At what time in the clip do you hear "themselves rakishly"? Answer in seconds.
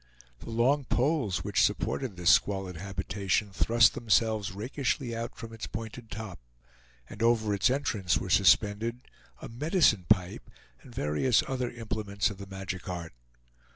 3.93-5.15